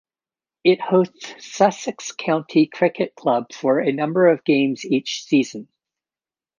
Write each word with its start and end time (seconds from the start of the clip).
It 0.63 0.81
hosts 0.81 1.35
Sussex 1.45 2.11
County 2.11 2.65
Cricket 2.65 3.13
Club 3.13 3.53
for 3.53 3.79
a 3.79 3.91
number 3.91 4.25
of 4.29 4.43
games 4.43 4.83
each 4.83 5.25
season. 5.25 5.67